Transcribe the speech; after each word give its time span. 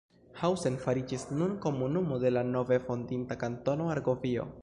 Hausen 0.43 0.77
fariĝis 0.85 1.25
nun 1.41 1.53
komunumo 1.65 2.17
de 2.25 2.33
la 2.33 2.43
nove 2.55 2.81
fondita 2.89 3.39
Kantono 3.45 3.93
Argovio. 3.99 4.51